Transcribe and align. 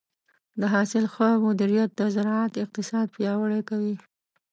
د 0.59 0.61
حاصل 0.73 1.05
ښه 1.13 1.27
مدیریت 1.45 1.89
د 1.95 2.01
زراعت 2.15 2.53
اقتصاد 2.63 3.07
پیاوړی 3.15 3.61
کوي. 3.69 3.95